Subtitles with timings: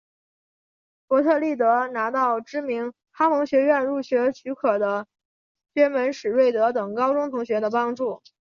[1.05, 5.05] 伯特利得到拿到知名哈蒙学院入学许可的
[5.75, 8.23] 薛门史瑞德等高中同学的帮助。